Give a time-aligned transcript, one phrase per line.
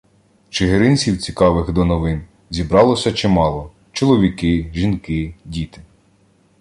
[0.49, 5.81] Чигиринців, цікавих до новин, зібралося чимало: чоловіки, жінки, діти.